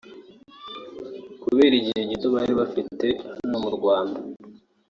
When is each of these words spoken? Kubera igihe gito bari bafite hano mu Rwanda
Kubera 1.43 1.73
igihe 1.79 2.01
gito 2.09 2.27
bari 2.35 2.53
bafite 2.59 3.07
hano 3.37 3.57
mu 3.63 3.69
Rwanda 3.77 4.19